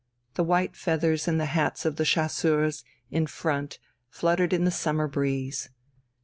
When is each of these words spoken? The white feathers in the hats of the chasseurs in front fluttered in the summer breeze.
The 0.33 0.43
white 0.43 0.75
feathers 0.75 1.27
in 1.27 1.37
the 1.37 1.45
hats 1.45 1.85
of 1.85 1.97
the 1.97 2.05
chasseurs 2.05 2.83
in 3.11 3.27
front 3.27 3.77
fluttered 4.09 4.51
in 4.51 4.63
the 4.65 4.71
summer 4.71 5.07
breeze. 5.07 5.69